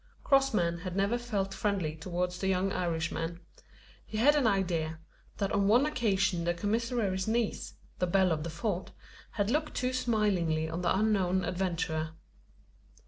[0.23, 3.39] Crossman had never felt friendly towards the young Irishman.
[4.03, 4.97] He had an idea,
[5.37, 8.93] that on one occasion the commissary's niece the belle of the Fort
[9.33, 12.13] had looked too smilingly on the unknown adventurer.